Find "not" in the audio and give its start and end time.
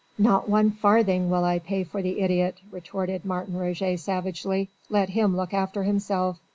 0.17-0.49